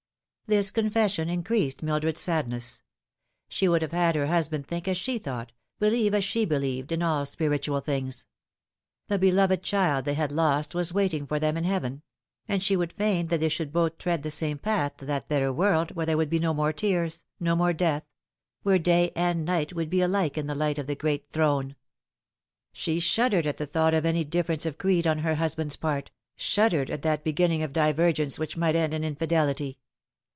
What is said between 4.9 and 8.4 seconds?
she thought, believe as she be lieved, in all spiritual things.